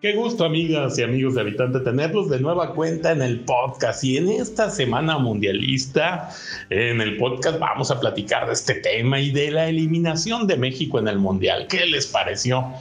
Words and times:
Qué 0.00 0.14
gusto, 0.14 0.46
amigas 0.46 0.98
y 0.98 1.02
amigos 1.02 1.34
de 1.34 1.42
Habitante, 1.42 1.78
tenerlos 1.80 2.30
de 2.30 2.40
nueva 2.40 2.72
cuenta 2.74 3.12
en 3.12 3.20
el 3.20 3.40
podcast. 3.40 4.02
Y 4.02 4.16
en 4.16 4.30
esta 4.30 4.70
semana 4.70 5.18
mundialista, 5.18 6.30
en 6.70 7.02
el 7.02 7.18
podcast 7.18 7.58
vamos 7.58 7.90
a 7.90 8.00
platicar 8.00 8.46
de 8.46 8.54
este 8.54 8.76
tema 8.76 9.20
y 9.20 9.30
de 9.30 9.50
la 9.50 9.68
eliminación 9.68 10.46
de 10.46 10.56
México 10.56 10.98
en 10.98 11.08
el 11.08 11.18
Mundial. 11.18 11.66
¿Qué 11.68 11.84
les 11.84 12.06
pareció? 12.06 12.72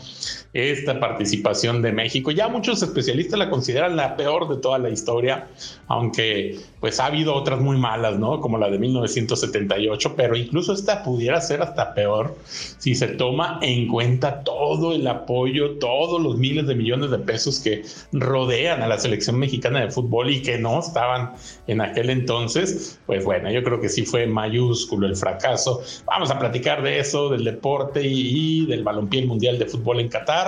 Esta 0.53 0.99
participación 0.99 1.81
de 1.81 1.91
México. 1.91 2.31
Ya 2.31 2.47
muchos 2.47 2.81
especialistas 2.81 3.37
la 3.37 3.49
consideran 3.49 3.95
la 3.95 4.15
peor 4.15 4.49
de 4.49 4.57
toda 4.57 4.79
la 4.79 4.89
historia, 4.89 5.47
aunque 5.87 6.59
pues 6.79 6.99
ha 6.99 7.05
habido 7.05 7.35
otras 7.35 7.59
muy 7.59 7.77
malas, 7.77 8.17
¿no? 8.17 8.39
Como 8.39 8.57
la 8.57 8.69
de 8.69 8.79
1978, 8.79 10.15
pero 10.15 10.35
incluso 10.35 10.73
esta 10.73 11.03
pudiera 11.03 11.39
ser 11.41 11.61
hasta 11.61 11.93
peor 11.93 12.35
si 12.45 12.95
se 12.95 13.07
toma 13.09 13.59
en 13.61 13.87
cuenta 13.87 14.43
todo 14.43 14.93
el 14.93 15.05
apoyo, 15.07 15.77
todos 15.77 16.21
los 16.21 16.37
miles 16.37 16.65
de 16.65 16.75
millones 16.75 17.11
de 17.11 17.19
pesos 17.19 17.59
que 17.59 17.83
rodean 18.11 18.81
a 18.81 18.87
la 18.87 18.97
selección 18.97 19.37
mexicana 19.37 19.81
de 19.81 19.91
fútbol 19.91 20.31
y 20.31 20.41
que 20.41 20.57
no 20.57 20.79
estaban 20.79 21.33
en 21.67 21.81
aquel 21.81 22.09
entonces. 22.09 22.99
Pues 23.05 23.23
bueno, 23.23 23.51
yo 23.51 23.63
creo 23.63 23.79
que 23.79 23.89
sí 23.89 24.03
fue 24.03 24.25
mayúsculo 24.25 25.05
el 25.05 25.15
fracaso. 25.15 25.81
Vamos 26.05 26.31
a 26.31 26.39
platicar 26.39 26.81
de 26.81 26.99
eso, 26.99 27.29
del 27.29 27.43
deporte 27.43 28.01
y, 28.01 28.63
y 28.63 28.65
del 28.65 28.83
balompié 28.83 29.25
mundial 29.25 29.59
de 29.59 29.65
fútbol 29.65 29.99
en 29.99 30.09
Qatar 30.09 30.38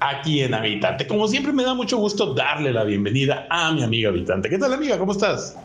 aquí 0.00 0.42
en 0.42 0.54
Habitante. 0.54 1.06
Como 1.06 1.28
siempre 1.28 1.52
me 1.52 1.62
da 1.62 1.74
mucho 1.74 1.98
gusto 1.98 2.34
darle 2.34 2.72
la 2.72 2.84
bienvenida 2.84 3.46
a 3.50 3.72
mi 3.72 3.82
amiga 3.82 4.08
Habitante. 4.08 4.48
¿Qué 4.48 4.58
tal 4.58 4.72
amiga? 4.72 4.98
¿Cómo 4.98 5.12
estás? 5.12 5.56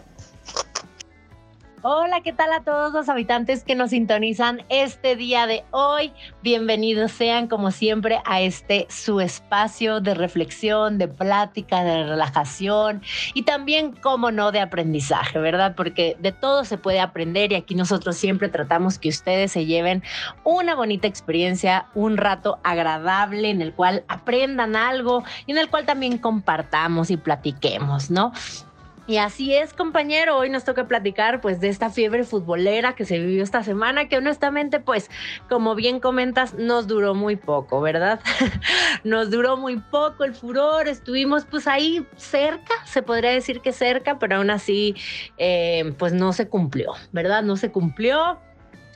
Hola, 1.88 2.22
¿qué 2.22 2.34
tal 2.34 2.52
a 2.52 2.64
todos 2.64 2.94
los 2.94 3.10
habitantes 3.10 3.64
que 3.64 3.76
nos 3.76 3.92
sintonizan 3.92 4.64
este 4.70 5.16
día 5.16 5.46
de 5.46 5.64
hoy? 5.70 6.12
Bienvenidos 6.42 7.12
sean 7.12 7.48
como 7.48 7.70
siempre 7.70 8.24
a 8.26 8.42
este 8.42 8.88
su 8.90 9.20
espacio 9.20 10.02
de 10.02 10.16
reflexión, 10.16 10.98
de 10.98 11.08
plática, 11.08 11.84
de 11.84 12.06
relajación 12.06 13.04
y 13.36 13.44
también, 13.44 13.92
como 13.92 14.32
no, 14.32 14.52
de 14.52 14.62
aprendizaje, 14.62 15.38
¿verdad? 15.38 15.76
Porque 15.78 16.18
de 16.20 16.32
todo 16.32 16.66
se 16.66 16.80
puede 16.80 17.00
aprender 17.00 17.52
y 17.52 17.56
aquí 17.56 17.76
nosotros 17.76 18.18
siempre 18.18 18.50
tratamos 18.50 18.98
que 18.98 19.10
ustedes 19.10 19.52
se 19.52 19.68
lleven 19.68 20.02
una 20.44 20.74
bonita 20.74 21.08
experiencia, 21.08 21.86
un 21.94 22.18
rato 22.18 22.58
agradable 22.64 23.52
en 23.52 23.62
el 23.62 23.76
cual 23.76 24.04
aprendan 24.08 24.76
algo 24.76 25.24
y 25.46 25.52
en 25.52 25.60
el 25.60 25.70
cual 25.70 25.86
también 25.86 26.18
compartamos 26.18 27.12
y 27.12 27.18
platiquemos, 27.18 28.10
¿no? 28.10 28.32
Y 29.08 29.18
así 29.18 29.54
es, 29.54 29.74
compañero, 29.74 30.36
hoy 30.38 30.50
nos 30.50 30.64
toca 30.64 30.88
platicar 30.88 31.40
pues 31.40 31.60
de 31.60 31.68
esta 31.70 31.92
fiebre 31.92 32.24
futbolera 32.24 32.96
que 32.96 33.06
se 33.06 33.20
vivió 33.20 33.44
esta 33.44 33.64
semana, 33.64 34.08
que 34.08 34.18
honestamente 34.18 34.80
pues 34.80 35.12
como 35.48 35.76
bien 35.76 36.00
comentas 36.00 36.56
nos 36.56 36.88
duró 36.88 37.14
muy 37.14 37.36
poco, 37.36 37.82
¿verdad? 37.82 38.20
nos 39.04 39.30
duró 39.30 39.58
muy 39.58 39.78
poco 39.78 40.24
el 40.24 40.34
furor, 40.34 40.88
estuvimos 40.88 41.46
pues 41.46 41.68
ahí 41.68 42.08
cerca, 42.16 42.74
se 42.86 43.04
podría 43.04 43.30
decir 43.30 43.62
que 43.62 43.74
cerca, 43.74 44.18
pero 44.18 44.38
aún 44.38 44.50
así 44.50 44.96
eh, 45.38 45.94
pues 46.00 46.14
no 46.14 46.34
se 46.34 46.50
cumplió, 46.50 46.94
¿verdad? 47.12 47.44
No 47.44 47.58
se 47.58 47.72
cumplió 47.72 48.40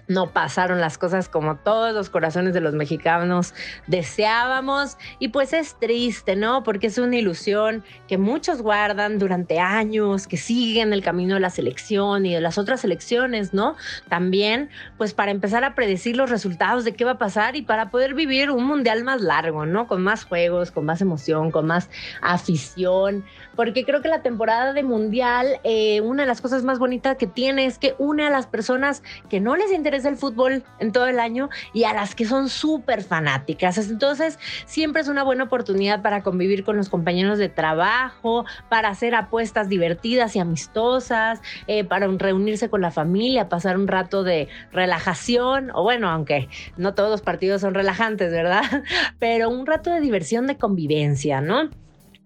no 0.09 0.31
pasaron 0.31 0.81
las 0.81 0.97
cosas 0.97 1.29
como 1.29 1.55
todos 1.55 1.93
los 1.93 2.09
corazones 2.09 2.53
de 2.53 2.61
los 2.61 2.73
mexicanos 2.73 3.53
deseábamos 3.85 4.97
y 5.19 5.29
pues 5.29 5.53
es 5.53 5.75
triste, 5.79 6.35
¿no? 6.35 6.63
Porque 6.63 6.88
es 6.88 6.97
una 6.97 7.15
ilusión 7.15 7.83
que 8.07 8.17
muchos 8.17 8.61
guardan 8.61 9.19
durante 9.19 9.59
años, 9.59 10.25
que 10.25 10.35
siguen 10.35 10.93
el 10.93 11.03
camino 11.03 11.35
de 11.35 11.39
la 11.39 11.52
selección 11.52 12.25
y 12.25 12.33
de 12.33 12.41
las 12.41 12.57
otras 12.57 12.81
selecciones, 12.81 13.53
¿no? 13.53 13.75
También 14.09 14.69
pues 14.97 15.13
para 15.13 15.30
empezar 15.30 15.63
a 15.63 15.75
predecir 15.75 16.17
los 16.17 16.31
resultados 16.31 16.83
de 16.85 16.93
qué 16.93 17.05
va 17.05 17.11
a 17.11 17.17
pasar 17.19 17.55
y 17.55 17.61
para 17.61 17.91
poder 17.91 18.15
vivir 18.15 18.49
un 18.49 18.65
mundial 18.65 19.03
más 19.03 19.21
largo, 19.21 19.67
¿no? 19.67 19.87
Con 19.87 20.02
más 20.02 20.23
juegos, 20.23 20.71
con 20.71 20.86
más 20.86 21.02
emoción, 21.02 21.52
con 21.52 21.67
más 21.67 21.87
afición, 22.21 23.23
porque 23.55 23.86
creo 23.86 24.02
que 24.02 24.09
la 24.09 24.23
temporada 24.23 24.73
de 24.73 24.81
mundial, 24.81 25.59
eh, 25.64 26.02
una 26.02 26.23
de 26.23 26.27
las 26.27 26.42
cosas 26.42 26.64
más 26.64 26.80
bonitas 26.80 27.15
que 27.17 27.27
tiene 27.27 27.65
es 27.65 27.77
que 27.77 27.93
une 27.99 28.25
a 28.25 28.31
las 28.31 28.48
personas 28.48 29.03
que 29.30 29.39
no 29.39 29.55
les 29.55 29.71
interesa 29.71 29.98
el 30.05 30.17
fútbol 30.17 30.64
en 30.80 30.92
todo 30.92 31.08
el 31.08 31.20
año 31.20 31.49
y 31.73 31.83
a 31.83 31.93
las 31.93 32.15
que 32.15 32.26
son 32.26 32.49
súper 32.49 33.04
fanáticas. 33.04 33.77
Entonces, 33.77 34.39
siempre 34.65 35.02
es 35.02 35.08
una 35.08 35.23
buena 35.23 35.45
oportunidad 35.45 36.02
para 36.02 36.23
convivir 36.23 36.64
con 36.64 36.77
los 36.77 36.89
compañeros 36.89 37.37
de 37.37 37.49
trabajo, 37.49 38.45
para 38.70 38.89
hacer 38.89 39.15
apuestas 39.15 39.70
divertidas 39.70 40.36
y 40.36 40.39
amistosas, 40.39 41.42
eh, 41.67 41.83
para 41.83 42.08
reunirse 42.08 42.70
con 42.70 42.82
la 42.82 42.92
familia, 42.92 43.49
pasar 43.49 43.77
un 43.77 43.87
rato 43.87 44.23
de 44.23 44.48
relajación, 44.71 45.71
o 45.73 45.83
bueno, 45.83 46.10
aunque 46.10 46.49
no 46.77 46.93
todos 46.93 47.10
los 47.10 47.21
partidos 47.21 47.61
son 47.61 47.73
relajantes, 47.73 48.31
¿verdad? 48.31 48.64
Pero 49.20 49.49
un 49.49 49.66
rato 49.66 49.89
de 49.92 49.99
diversión, 49.99 50.48
de 50.48 50.58
convivencia, 50.58 51.42
¿no? 51.42 51.70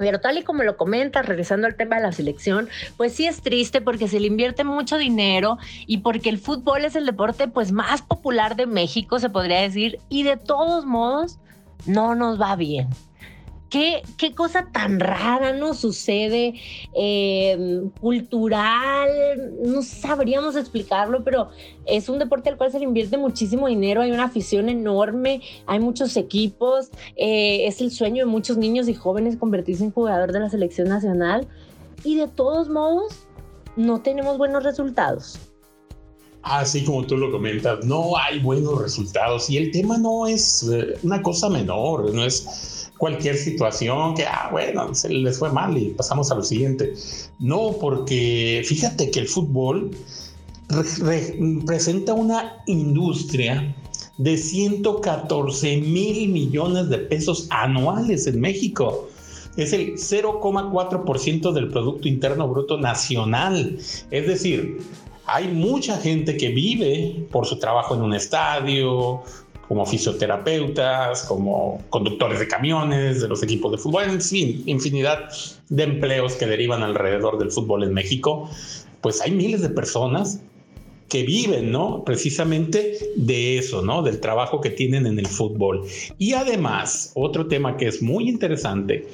Pero 0.04 0.20
tal 0.20 0.38
y 0.38 0.44
como 0.44 0.64
lo 0.64 0.76
comentas, 0.76 1.26
regresando 1.26 1.66
al 1.66 1.76
tema 1.76 1.96
de 1.96 2.02
la 2.02 2.12
selección, 2.12 2.68
pues 2.98 3.14
sí 3.14 3.26
es 3.26 3.42
triste 3.42 3.80
porque 3.80 4.10
se 4.10 4.20
le 4.20 4.28
invierte 4.28 4.66
mucho 4.66 4.98
dinero 4.98 5.58
y 5.88 6.00
porque 6.00 6.28
el 6.28 6.40
fútbol 6.40 6.84
es 6.84 6.98
el 6.98 7.06
deporte 7.06 7.48
pues 7.48 7.72
más 7.72 8.02
popular 8.02 8.58
de 8.58 8.66
México, 8.66 9.18
se 9.20 9.30
podría 9.30 9.62
decir, 9.62 10.02
y 10.10 10.24
de 10.24 10.36
todos 10.36 10.86
modos 10.86 11.40
no 11.86 12.16
nos 12.16 12.40
va 12.40 12.58
bien 12.58 12.90
qué, 14.18 14.36
cosa 14.36 14.68
tan 14.72 15.00
rara 15.00 15.54
nos 15.54 15.80
sucede, 15.80 16.54
eh, 16.96 17.82
cultural, 18.00 19.10
no 19.64 19.82
sabríamos 19.82 20.56
explicarlo, 20.56 21.24
pero 21.24 21.50
es 21.86 22.08
un 22.08 22.20
deporte 22.20 22.50
al 22.50 22.58
cual 22.58 22.72
se 22.72 22.80
invierte 22.80 23.18
muchísimo 23.18 23.68
dinero, 23.68 24.02
hay 24.02 24.12
una 24.12 24.26
afición 24.26 24.70
enorme, 24.70 25.42
hay 25.66 25.80
muchos 25.80 26.16
equipos, 26.18 26.92
eh, 27.16 27.66
es 27.66 27.82
el 27.82 27.90
sueño 27.90 28.26
de 28.26 28.32
muchos 28.32 28.58
niños 28.58 28.88
y 28.88 28.94
jóvenes 28.94 29.38
convertirse 29.38 29.84
en 29.84 29.92
jugador 29.92 30.32
de 30.32 30.40
la 30.40 30.50
selección 30.50 30.90
nacional 30.90 31.48
y 32.04 32.16
de 32.16 32.28
todos 32.28 32.70
modos 32.70 33.26
no 33.76 34.02
tenemos 34.02 34.38
buenos 34.38 34.64
resultados. 34.64 35.53
Así 36.44 36.84
como 36.84 37.06
tú 37.06 37.18
lo 37.18 37.32
comentas, 37.32 37.86
no 37.86 38.18
hay 38.18 38.40
buenos 38.40 38.82
resultados 38.82 39.50
y 39.50 39.58
el 39.58 39.72
tema 39.72 39.98
no 39.98 40.28
es 40.28 40.64
eh, 40.64 40.96
una 41.02 41.22
cosa 41.22 41.50
menor, 41.50 42.14
no 42.14 42.26
es 42.26 42.92
cualquier 42.98 43.38
situación 43.38 44.14
que, 44.14 44.26
ah, 44.26 44.50
bueno, 44.52 44.94
se 44.94 45.10
les 45.10 45.40
fue 45.40 45.52
mal 45.52 45.78
y 45.78 45.90
pasamos 45.90 46.32
a 46.32 46.36
lo 46.36 46.44
siguiente. 46.44 46.94
No, 47.40 47.78
porque 47.80 48.62
fíjate 48.66 49.10
que 49.10 49.22
el 49.22 49.28
fútbol 49.28 49.92
representa 50.68 52.14
una 52.14 52.62
industria 52.66 53.76
de 54.18 54.38
114 54.38 55.78
mil 55.78 56.30
millones 56.30 56.90
de 56.90 56.98
pesos 57.00 57.48
anuales 57.50 58.28
en 58.28 58.42
México. 58.42 59.08
Es 59.56 59.72
el 59.72 59.94
0,4% 59.94 61.52
del 61.52 61.70
Producto 61.70 62.08
Interno 62.08 62.48
Bruto 62.48 62.78
Nacional. 62.78 63.78
Es 64.12 64.28
decir, 64.28 64.80
hay 65.26 65.48
mucha 65.48 65.98
gente 65.98 66.38
que 66.38 66.50
vive 66.50 67.26
por 67.32 67.46
su 67.46 67.58
trabajo 67.58 67.96
en 67.96 68.02
un 68.02 68.14
estadio, 68.14 69.24
como 69.68 69.86
fisioterapeutas, 69.86 71.24
como 71.24 71.82
conductores 71.90 72.40
de 72.40 72.48
camiones, 72.48 73.22
de 73.22 73.28
los 73.28 73.42
equipos 73.42 73.72
de 73.72 73.78
fútbol, 73.78 74.04
en 74.04 74.22
fin, 74.22 74.64
infinidad 74.66 75.30
de 75.70 75.84
empleos 75.84 76.34
que 76.34 76.46
derivan 76.46 76.84
alrededor 76.84 77.40
del 77.40 77.52
fútbol 77.52 77.84
en 77.84 77.94
México, 77.94 78.50
pues 79.02 79.22
hay 79.22 79.32
miles 79.32 79.62
de 79.62 79.70
personas 79.70 80.42
que 81.10 81.24
viven, 81.24 81.72
¿no? 81.72 82.04
Precisamente 82.04 82.98
de 83.16 83.58
eso, 83.58 83.82
¿no? 83.82 84.02
Del 84.02 84.20
trabajo 84.20 84.62
que 84.62 84.70
tienen 84.70 85.06
en 85.06 85.20
el 85.20 85.28
fútbol. 85.28 85.86
Y 86.18 86.34
además, 86.34 87.12
otro 87.16 87.48
tema 87.48 87.78
que 87.78 87.88
es 87.88 88.02
muy 88.02 88.28
interesante 88.28 89.08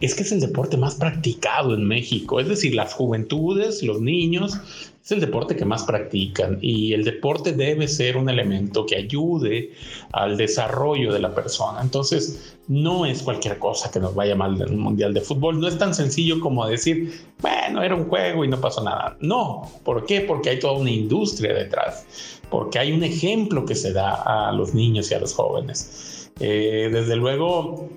es 0.00 0.14
que 0.14 0.22
es 0.22 0.32
el 0.32 0.40
deporte 0.40 0.76
más 0.76 0.94
practicado 0.94 1.74
en 1.74 1.84
México, 1.86 2.40
es 2.40 2.48
decir, 2.48 2.74
las 2.74 2.94
juventudes, 2.94 3.82
los 3.82 4.00
niños 4.00 4.58
es 5.02 5.12
el 5.12 5.20
deporte 5.20 5.56
que 5.56 5.64
más 5.64 5.84
practican 5.84 6.58
y 6.60 6.92
el 6.92 7.04
deporte 7.04 7.52
debe 7.52 7.88
ser 7.88 8.16
un 8.18 8.28
elemento 8.28 8.84
que 8.84 8.96
ayude 8.96 9.70
al 10.12 10.36
desarrollo 10.36 11.12
de 11.12 11.20
la 11.20 11.34
persona. 11.34 11.80
Entonces, 11.80 12.56
no 12.68 13.06
es 13.06 13.22
cualquier 13.22 13.58
cosa 13.58 13.90
que 13.90 13.98
nos 13.98 14.14
vaya 14.14 14.36
mal 14.36 14.60
en 14.60 14.74
un 14.74 14.80
mundial 14.80 15.14
de 15.14 15.22
fútbol. 15.22 15.58
No 15.58 15.68
es 15.68 15.78
tan 15.78 15.94
sencillo 15.94 16.38
como 16.40 16.66
decir, 16.66 17.12
bueno, 17.40 17.82
era 17.82 17.94
un 17.94 18.08
juego 18.08 18.44
y 18.44 18.48
no 18.48 18.60
pasó 18.60 18.84
nada. 18.84 19.16
No, 19.20 19.70
¿por 19.84 20.04
qué? 20.04 20.20
Porque 20.20 20.50
hay 20.50 20.58
toda 20.58 20.74
una 20.74 20.90
industria 20.90 21.54
detrás, 21.54 22.38
porque 22.50 22.78
hay 22.78 22.92
un 22.92 23.02
ejemplo 23.02 23.64
que 23.64 23.74
se 23.74 23.92
da 23.92 24.48
a 24.48 24.52
los 24.52 24.74
niños 24.74 25.10
y 25.10 25.14
a 25.14 25.20
los 25.20 25.32
jóvenes. 25.32 26.30
Eh, 26.40 26.90
desde 26.92 27.16
luego, 27.16 27.88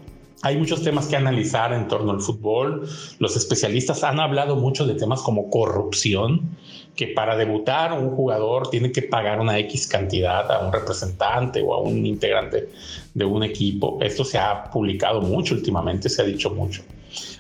hay 0.44 0.58
muchos 0.58 0.84
temas 0.84 1.08
que 1.08 1.16
analizar 1.16 1.72
en 1.72 1.88
torno 1.88 2.12
al 2.12 2.20
fútbol. 2.20 2.86
Los 3.18 3.38
especialistas 3.38 4.04
han 4.04 4.20
hablado 4.20 4.58
mucho 4.58 4.86
de 4.86 4.94
temas 4.94 5.22
como 5.22 5.50
corrupción, 5.50 6.58
que 6.98 7.08
para 7.08 7.38
debutar 7.38 7.94
un 7.94 8.10
jugador 8.10 8.70
tiene 8.70 8.92
que 8.92 9.04
pagar 9.04 9.40
una 9.40 9.58
X 9.60 9.88
cantidad 9.88 10.52
a 10.52 10.66
un 10.66 10.74
representante 10.74 11.62
o 11.66 11.74
a 11.74 11.82
un 11.82 12.06
integrante 12.06 12.68
de 13.14 13.26
un 13.26 13.44
equipo. 13.44 13.98
Esto 14.02 14.26
se 14.26 14.38
ha 14.38 14.66
publicado 14.66 15.22
mucho 15.22 15.56
últimamente, 15.56 16.10
se 16.10 16.22
ha 16.22 16.26
dicho 16.26 16.50
mucho. 16.50 16.84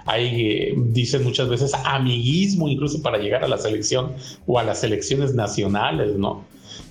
Hay, 0.06 0.52
eh, 0.52 0.74
dicen 0.78 1.26
muchas 1.26 1.50
veces, 1.50 1.74
amiguismo 1.84 2.70
incluso 2.70 3.02
para 3.02 3.18
llegar 3.18 3.44
a 3.44 3.50
la 3.50 3.58
selección 3.58 4.14
o 4.48 4.60
a 4.60 4.64
las 4.64 4.80
selecciones 4.80 5.36
nacionales, 5.36 6.16
¿no? 6.16 6.46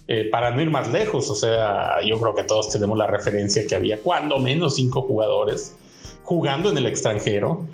Eh, 0.08 0.28
para 0.30 0.50
no 0.50 0.60
ir 0.60 0.68
más 0.68 0.92
lejos, 0.92 1.30
o 1.30 1.34
sea, 1.34 2.02
yo 2.04 2.20
creo 2.20 2.34
que 2.34 2.44
todos 2.44 2.68
tenemos 2.68 2.98
la 2.98 3.06
referencia 3.06 3.66
que 3.66 3.74
había 3.74 3.98
cuando 3.98 4.38
menos 4.38 4.74
cinco 4.74 5.00
jugadores 5.02 5.76
jugando 6.32 6.70
en 6.70 6.78
el 6.78 6.86
extranjero, 6.86 7.66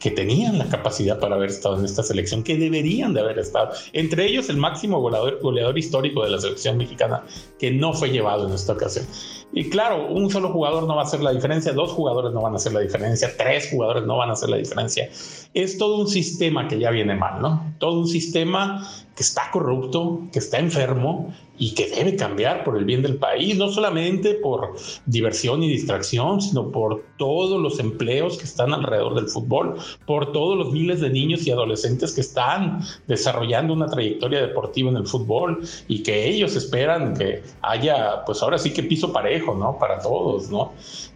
que 0.00 0.10
tenían 0.10 0.58
la 0.58 0.68
capacidad 0.68 1.20
para 1.20 1.36
haber 1.36 1.50
estado 1.50 1.78
en 1.78 1.84
esta 1.84 2.02
selección, 2.02 2.42
que 2.42 2.56
deberían 2.56 3.14
de 3.14 3.20
haber 3.20 3.38
estado. 3.38 3.70
Entre 3.92 4.26
ellos 4.26 4.48
el 4.48 4.56
máximo 4.56 5.00
goleador, 5.00 5.38
goleador 5.40 5.78
histórico 5.78 6.24
de 6.24 6.30
la 6.30 6.40
selección 6.40 6.76
mexicana, 6.76 7.22
que 7.60 7.70
no 7.70 7.92
fue 7.92 8.10
llevado 8.10 8.48
en 8.48 8.54
esta 8.54 8.72
ocasión. 8.72 9.06
Y 9.52 9.68
claro, 9.68 10.08
un 10.08 10.30
solo 10.30 10.50
jugador 10.50 10.86
no 10.86 10.94
va 10.94 11.02
a 11.02 11.04
hacer 11.04 11.20
la 11.20 11.32
diferencia, 11.32 11.72
dos 11.72 11.90
jugadores 11.90 12.32
no 12.32 12.42
van 12.42 12.52
a 12.52 12.56
hacer 12.56 12.72
la 12.72 12.80
diferencia, 12.80 13.32
tres 13.36 13.68
jugadores 13.70 14.04
no 14.04 14.16
van 14.16 14.30
a 14.30 14.32
hacer 14.34 14.48
la 14.48 14.56
diferencia. 14.56 15.08
Es 15.54 15.76
todo 15.76 15.98
un 15.98 16.06
sistema 16.06 16.68
que 16.68 16.78
ya 16.78 16.90
viene 16.90 17.16
mal, 17.16 17.42
¿no? 17.42 17.74
Todo 17.78 17.98
un 17.98 18.06
sistema 18.06 18.86
que 19.16 19.24
está 19.24 19.50
corrupto, 19.50 20.20
que 20.32 20.38
está 20.38 20.58
enfermo 20.58 21.34
y 21.58 21.74
que 21.74 21.90
debe 21.90 22.16
cambiar 22.16 22.64
por 22.64 22.78
el 22.78 22.86
bien 22.86 23.02
del 23.02 23.16
país, 23.16 23.58
no 23.58 23.68
solamente 23.68 24.32
por 24.32 24.76
diversión 25.04 25.62
y 25.62 25.68
distracción, 25.68 26.40
sino 26.40 26.70
por 26.70 27.04
todos 27.18 27.60
los 27.60 27.78
empleos 27.80 28.38
que 28.38 28.44
están 28.44 28.72
alrededor 28.72 29.14
del 29.14 29.28
fútbol, 29.28 29.76
por 30.06 30.32
todos 30.32 30.56
los 30.56 30.72
miles 30.72 31.02
de 31.02 31.10
niños 31.10 31.46
y 31.46 31.50
adolescentes 31.50 32.14
que 32.14 32.22
están 32.22 32.80
desarrollando 33.08 33.74
una 33.74 33.88
trayectoria 33.88 34.40
deportiva 34.40 34.88
en 34.88 34.96
el 34.96 35.06
fútbol 35.06 35.60
y 35.86 36.02
que 36.02 36.26
ellos 36.26 36.56
esperan 36.56 37.14
que 37.14 37.42
haya, 37.60 38.24
pues 38.24 38.42
ahora 38.42 38.56
sí 38.56 38.72
que 38.72 38.82
piso 38.82 39.12
parejo, 39.12 39.39
¿no? 39.46 39.78
Para 39.78 39.98
todos, 39.98 40.50
¿no? 40.50 40.72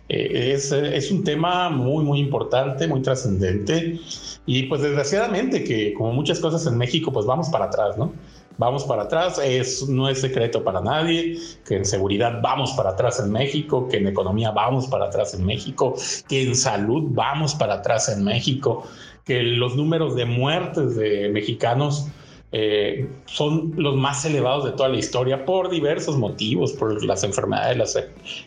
Eh, 0.08 0.52
es, 0.54 0.70
es, 0.72 1.10
un 1.10 1.24
tema 1.24 1.70
muy, 1.70 2.04
muy 2.04 2.20
importante, 2.20 2.86
muy 2.86 3.00
trascendente 3.00 3.98
y 4.44 4.64
pues 4.64 4.82
desgraciadamente 4.82 5.64
que 5.64 5.94
como 5.94 6.12
muchas 6.12 6.40
cosas 6.40 6.66
en 6.66 6.76
México, 6.76 7.10
pues 7.10 7.24
vamos 7.24 7.48
para 7.48 7.66
atrás, 7.66 7.96
¿no? 7.96 8.12
Vamos 8.56 8.84
para 8.84 9.04
atrás, 9.04 9.40
es, 9.42 9.88
no 9.88 10.08
es 10.08 10.20
secreto 10.20 10.62
para 10.62 10.80
nadie 10.80 11.38
que 11.66 11.76
en 11.76 11.84
seguridad 11.84 12.40
vamos 12.40 12.72
para 12.72 12.90
atrás 12.90 13.18
en 13.18 13.32
México, 13.32 13.88
que 13.88 13.96
en 13.96 14.06
economía 14.06 14.52
vamos 14.52 14.86
para 14.86 15.06
atrás 15.06 15.34
en 15.34 15.44
México, 15.44 15.94
que 16.28 16.42
en 16.42 16.54
salud 16.54 17.04
vamos 17.08 17.54
para 17.54 17.74
atrás 17.74 18.08
en 18.08 18.22
México, 18.22 18.84
que 19.24 19.42
los 19.42 19.74
números 19.74 20.14
de 20.14 20.26
muertes 20.26 20.94
de 20.94 21.30
mexicanos 21.30 22.06
eh, 22.52 23.08
son 23.26 23.73
los 23.76 23.96
más 23.96 24.25
elevados 24.25 24.64
de 24.64 24.73
toda 24.73 24.88
la 24.88 24.96
historia 24.96 25.44
por 25.44 25.70
diversos 25.70 26.17
motivos, 26.17 26.73
por 26.73 27.05
las 27.05 27.25
enfermedades, 27.25 27.76
las 27.76 27.99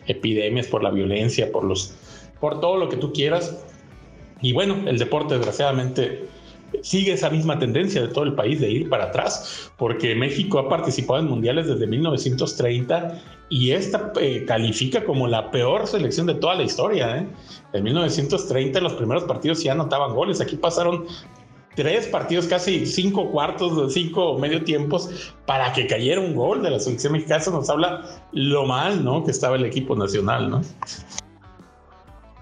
epidemias, 0.06 0.66
por 0.66 0.82
la 0.82 0.90
violencia, 0.90 1.52
por 1.52 1.64
los, 1.64 1.94
por 2.40 2.60
todo 2.60 2.78
lo 2.78 2.88
que 2.88 2.96
tú 2.96 3.12
quieras. 3.12 3.64
Y 4.40 4.52
bueno, 4.52 4.76
el 4.86 4.98
deporte 4.98 5.34
desgraciadamente 5.34 6.28
sigue 6.82 7.12
esa 7.12 7.30
misma 7.30 7.58
tendencia 7.58 8.02
de 8.02 8.08
todo 8.08 8.24
el 8.24 8.34
país 8.34 8.60
de 8.60 8.70
ir 8.70 8.88
para 8.88 9.04
atrás, 9.04 9.70
porque 9.76 10.14
México 10.14 10.58
ha 10.58 10.68
participado 10.68 11.20
en 11.20 11.26
mundiales 11.26 11.66
desde 11.66 11.86
1930 11.86 13.20
y 13.48 13.72
esta 13.72 14.12
eh, 14.20 14.44
califica 14.46 15.04
como 15.04 15.26
la 15.26 15.50
peor 15.50 15.86
selección 15.86 16.26
de 16.26 16.34
toda 16.34 16.54
la 16.54 16.62
historia. 16.62 17.18
¿eh? 17.18 17.26
En 17.72 17.84
1930 17.84 18.78
en 18.78 18.84
los 18.84 18.94
primeros 18.94 19.24
partidos 19.24 19.62
ya 19.62 19.72
anotaban 19.72 20.14
goles, 20.14 20.40
aquí 20.40 20.56
pasaron 20.56 21.06
tres 21.78 22.08
partidos, 22.08 22.48
casi 22.48 22.84
cinco 22.86 23.30
cuartos, 23.30 23.94
cinco 23.94 24.36
medio 24.36 24.64
tiempos, 24.64 25.32
para 25.46 25.72
que 25.72 25.86
cayera 25.86 26.20
un 26.20 26.34
gol 26.34 26.60
de 26.60 26.70
la 26.70 26.80
selección 26.80 27.12
mexicana. 27.12 27.40
Eso 27.40 27.52
nos 27.52 27.70
habla 27.70 28.02
lo 28.32 28.66
mal, 28.66 29.04
¿no? 29.04 29.22
Que 29.22 29.30
estaba 29.30 29.54
el 29.54 29.64
equipo 29.64 29.94
nacional, 29.94 30.50
¿no? 30.50 30.60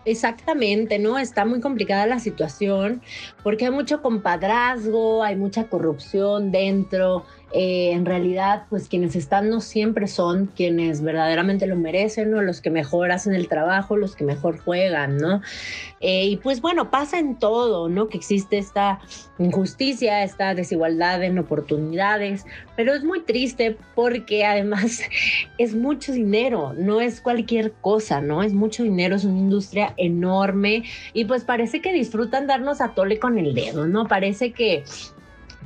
Exactamente, 0.07 0.99
¿no? 0.99 1.19
Está 1.19 1.45
muy 1.45 1.61
complicada 1.61 2.07
la 2.07 2.19
situación 2.19 3.03
porque 3.43 3.67
hay 3.67 3.73
mucho 3.73 4.01
compadrazgo, 4.01 5.23
hay 5.23 5.37
mucha 5.37 5.65
corrupción 5.65 6.51
dentro, 6.51 7.27
eh, 7.53 7.93
en 7.93 8.05
realidad, 8.05 8.65
pues 8.69 8.89
quienes 8.89 9.15
están 9.15 9.49
no 9.51 9.61
siempre 9.61 10.09
son 10.09 10.47
quienes 10.47 11.01
verdaderamente 11.01 11.67
lo 11.67 11.77
merecen, 11.77 12.33
¿no? 12.33 12.43
Los 12.43 12.61
que 12.61 12.71
mejor 12.71 13.13
hacen 13.13 13.35
el 13.35 13.49
trabajo, 13.49 13.97
los 13.97 14.17
que 14.17 14.25
mejor 14.25 14.59
juegan, 14.59 15.17
¿no? 15.17 15.43
Eh, 16.01 16.27
y 16.27 16.37
pues 16.39 16.61
bueno, 16.61 16.91
pasa 16.91 17.19
en 17.19 17.39
todo, 17.39 17.89
¿no? 17.89 18.09
Que 18.09 18.19
existe 18.19 18.59
esta 18.59 19.01
injusticia, 19.39 20.25
esta 20.25 20.55
desigualdad 20.55 21.23
en 21.23 21.39
oportunidades, 21.39 22.45
pero 22.75 22.95
es 22.95 23.05
muy 23.05 23.21
triste 23.21 23.79
porque 23.95 24.45
además 24.45 25.03
es 25.59 25.75
mucho 25.75 26.13
dinero, 26.13 26.75
no 26.77 27.01
es 27.01 27.21
cualquier 27.21 27.73
cosa, 27.73 28.21
¿no? 28.21 28.43
Es 28.43 28.55
mucho 28.55 28.83
dinero, 28.83 29.15
es 29.15 29.25
una 29.25 29.39
industria 29.39 29.95
enorme 29.97 30.83
y 31.13 31.27
pues 31.27 31.45
parece 31.45 31.81
que 31.81 31.93
disfrutan 31.93 32.49
darnos 32.49 32.81
a 32.81 32.93
tole 32.95 33.21
con 33.21 33.39
el 33.39 33.55
dedo, 33.55 33.87
¿no? 33.87 34.09
Parece 34.09 34.53
que 34.53 34.85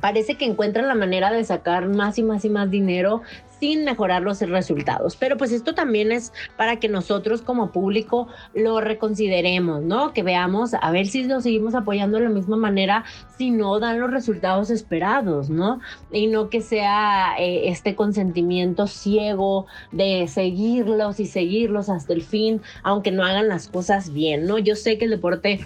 parece 0.01 0.35
que 0.35 0.45
encuentran 0.45 0.87
la 0.87 0.95
manera 0.95 1.31
de 1.31 1.43
sacar 1.43 1.87
más 1.87 2.17
y 2.17 2.23
más 2.23 2.43
y 2.43 2.49
más 2.49 2.69
dinero 2.69 3.21
sin 3.61 3.85
mejorar 3.85 4.23
los 4.23 4.41
resultados. 4.41 5.15
Pero 5.15 5.37
pues 5.37 5.51
esto 5.51 5.75
también 5.75 6.11
es 6.11 6.33
para 6.57 6.77
que 6.77 6.89
nosotros 6.89 7.43
como 7.43 7.71
público 7.71 8.27
lo 8.55 8.81
reconsideremos, 8.81 9.83
¿no? 9.83 10.13
Que 10.13 10.23
veamos 10.23 10.73
a 10.73 10.91
ver 10.91 11.05
si 11.05 11.23
lo 11.23 11.39
seguimos 11.41 11.75
apoyando 11.75 12.17
de 12.17 12.23
la 12.23 12.29
misma 12.31 12.57
manera 12.57 13.05
si 13.37 13.51
no 13.51 13.79
dan 13.79 13.99
los 13.99 14.09
resultados 14.09 14.71
esperados, 14.71 15.51
¿no? 15.51 15.79
Y 16.11 16.25
no 16.25 16.49
que 16.49 16.61
sea 16.61 17.35
eh, 17.37 17.69
este 17.69 17.95
consentimiento 17.95 18.87
ciego 18.87 19.67
de 19.91 20.27
seguirlos 20.27 21.19
y 21.19 21.27
seguirlos 21.27 21.89
hasta 21.89 22.13
el 22.13 22.23
fin, 22.23 22.61
aunque 22.81 23.11
no 23.11 23.23
hagan 23.23 23.47
las 23.47 23.67
cosas 23.67 24.11
bien, 24.11 24.47
¿no? 24.47 24.57
Yo 24.57 24.75
sé 24.75 24.97
que 24.97 25.05
el 25.05 25.11
deporte 25.11 25.59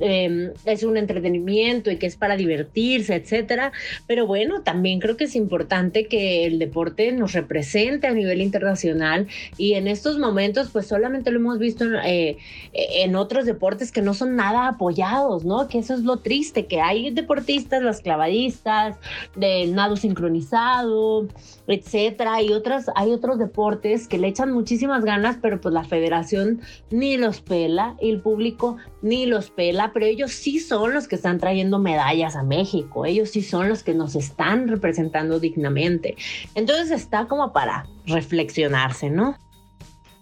Em, 0.00 0.52
es 0.64 0.84
un 0.84 0.96
entretenimiento 0.96 1.90
y 1.90 1.96
que 1.96 2.06
es 2.06 2.16
para 2.16 2.36
divertirse, 2.36 3.14
etcétera. 3.14 3.72
Pero 4.06 4.26
bueno, 4.26 4.62
también 4.62 5.00
creo 5.00 5.16
que 5.16 5.24
es 5.24 5.34
importante 5.34 6.06
que 6.06 6.46
el 6.46 6.58
deporte 6.58 7.10
nos 7.12 7.32
represente 7.32 8.06
a 8.06 8.12
nivel 8.12 8.40
internacional 8.40 9.26
y 9.56 9.74
en 9.74 9.88
estos 9.88 10.18
momentos, 10.18 10.70
pues 10.72 10.86
solamente 10.86 11.30
lo 11.30 11.38
hemos 11.38 11.58
visto 11.58 11.84
en, 11.84 11.96
eh, 12.04 12.36
en 12.72 13.16
otros 13.16 13.44
deportes 13.44 13.90
que 13.90 14.02
no 14.02 14.14
son 14.14 14.36
nada 14.36 14.68
apoyados, 14.68 15.44
¿no? 15.44 15.68
Que 15.68 15.78
eso 15.78 15.94
es 15.94 16.00
lo 16.00 16.18
triste, 16.18 16.66
que 16.66 16.80
hay 16.80 17.10
deportistas, 17.10 17.82
las 17.82 18.00
clavadistas, 18.00 18.96
del 19.34 19.74
nado 19.74 19.96
sincronizado, 19.96 21.26
etcétera, 21.66 22.40
y 22.42 22.52
otras, 22.52 22.86
hay 22.94 23.12
otros 23.12 23.38
deportes 23.38 24.08
que 24.08 24.18
le 24.18 24.28
echan 24.28 24.52
muchísimas 24.52 25.04
ganas, 25.04 25.38
pero 25.40 25.60
pues 25.60 25.74
la 25.74 25.84
federación 25.84 26.60
ni 26.90 27.16
los 27.16 27.40
pela 27.40 27.96
y 28.00 28.10
el 28.10 28.20
público 28.20 28.76
ni 29.02 29.26
los 29.26 29.50
pela, 29.50 29.92
pero 29.92 30.06
ellos 30.06 30.32
sí 30.32 30.58
son 30.58 30.94
los 30.94 31.08
que 31.08 31.16
están 31.16 31.38
trayendo 31.38 31.78
medallas 31.78 32.36
a 32.36 32.42
México, 32.42 33.04
ellos 33.06 33.30
sí 33.30 33.42
son 33.42 33.68
los 33.68 33.82
que 33.82 33.94
nos 33.94 34.14
están 34.14 34.68
representando 34.68 35.40
dignamente. 35.40 36.16
Entonces 36.54 36.90
está 36.90 37.26
como 37.26 37.52
para 37.52 37.86
reflexionarse, 38.06 39.10
¿no? 39.10 39.36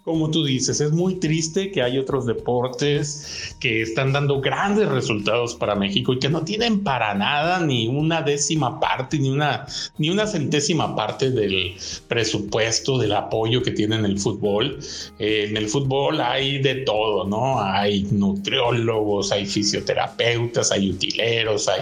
Como 0.07 0.31
tú 0.31 0.45
dices, 0.45 0.81
es 0.81 0.93
muy 0.93 1.17
triste 1.17 1.73
que 1.73 1.83
hay 1.83 1.99
otros 1.99 2.27
deportes 2.27 3.57
que 3.59 3.83
están 3.83 4.13
dando 4.13 4.41
grandes 4.41 4.89
resultados 4.89 5.57
para 5.57 5.75
México 5.75 6.13
y 6.13 6.21
que 6.21 6.29
no 6.29 6.45
tienen 6.45 6.85
para 6.85 7.13
nada 7.15 7.59
ni 7.59 7.89
una 7.89 8.23
décima 8.23 8.79
parte, 8.79 9.19
ni 9.19 9.31
una, 9.31 9.67
ni 9.99 10.09
una 10.09 10.29
centésima 10.29 10.95
parte 10.95 11.33
del 11.33 11.75
presupuesto, 12.07 12.99
del 12.99 13.15
apoyo 13.15 13.63
que 13.63 13.73
tienen 13.73 14.05
el 14.05 14.17
fútbol. 14.21 14.79
Eh, 15.19 15.49
en 15.51 15.57
el 15.57 15.69
fútbol 15.69 16.21
hay 16.21 16.63
de 16.63 16.77
todo, 16.77 17.27
¿no? 17.27 17.61
Hay 17.61 18.05
nutriólogos, 18.05 19.33
hay 19.33 19.45
fisioterapeutas, 19.45 20.71
hay 20.71 20.91
utileros, 20.91 21.67
hay... 21.67 21.81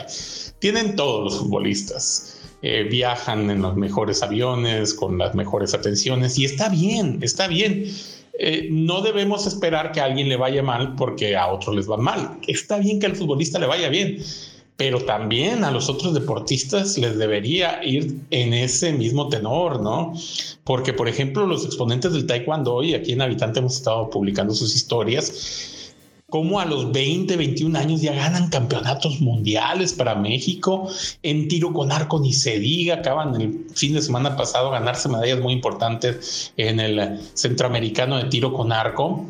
Tienen 0.61 0.97
todos 0.97 1.25
los 1.25 1.38
futbolistas. 1.40 2.40
Eh, 2.62 2.85
viajan 2.85 3.50
en 3.50 3.61
los 3.61 3.76
mejores 3.76 4.23
aviones, 4.23 4.95
con 4.95 5.19
las 5.19 5.35
mejores 5.35 5.75
atenciones, 5.75 6.38
y 6.38 6.47
está 6.47 6.71
bien, 6.71 7.19
está 7.21 7.47
bien. 7.47 7.85
Eh, 8.38 8.69
no 8.71 9.00
debemos 9.00 9.47
esperar 9.47 9.93
que 9.93 10.00
a 10.00 10.05
alguien 10.05 10.29
le 10.29 10.37
vaya 10.37 10.62
mal 10.62 10.97
porque 10.97 11.37
a 11.37 11.53
otros 11.53 11.76
les 11.76 11.88
va 11.88 11.97
mal. 11.97 12.38
Está 12.47 12.79
bien 12.79 12.99
que 12.99 13.07
al 13.07 13.17
futbolista 13.17 13.59
le 13.59 13.67
vaya 13.67 13.88
bien, 13.88 14.19
pero 14.76 15.05
también 15.05 15.62
a 15.62 15.71
los 15.71 15.88
otros 15.88 16.14
deportistas 16.14 16.99
les 16.99 17.17
debería 17.17 17.85
ir 17.85 18.17
en 18.31 18.53
ese 18.53 18.93
mismo 18.93 19.29
tenor, 19.29 19.81
¿no? 19.81 20.14
Porque, 20.64 20.93
por 20.93 21.09
ejemplo, 21.09 21.47
los 21.47 21.64
exponentes 21.64 22.12
del 22.12 22.26
taekwondo, 22.26 22.83
y 22.83 22.95
aquí 22.95 23.12
en 23.12 23.23
Habitante 23.23 23.61
hemos 23.61 23.76
estado 23.76 24.11
publicando 24.11 24.53
sus 24.53 24.75
historias, 24.75 25.74
cómo 26.35 26.59
a 26.59 26.64
los 26.64 26.91
20, 26.91 27.37
21 27.37 27.79
años 27.79 28.00
ya 28.03 28.12
ganan 28.12 28.49
campeonatos 28.49 29.21
mundiales 29.21 29.93
para 29.93 30.17
México 30.17 30.91
en 31.23 31.47
tiro 31.47 31.73
con 31.73 31.93
arco, 31.93 32.19
ni 32.19 32.33
se 32.33 32.59
diga, 32.59 32.97
acaban 32.97 33.41
el 33.41 33.67
fin 33.73 33.95
de 33.95 34.03
semana 34.03 34.37
pasado 34.37 34.73
ganarse 34.73 35.09
medallas 35.09 35.38
muy 35.38 35.53
importantes 35.53 36.53
en 36.57 36.81
el 36.81 37.21
centroamericano 37.35 38.17
de 38.17 38.25
tiro 38.25 38.53
con 38.53 38.73
arco 38.73 39.26